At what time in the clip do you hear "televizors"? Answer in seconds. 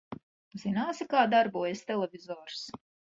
1.91-2.65